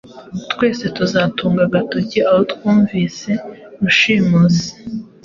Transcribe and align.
Twese 0.51 0.83
tuzatunga 0.97 1.61
agatoki 1.67 2.17
aho 2.29 2.41
twumvise 2.51 3.31
Rushimusi. 3.81 4.69